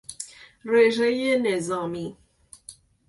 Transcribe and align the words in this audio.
رژهی 0.65 1.37
نظامی 1.39 2.17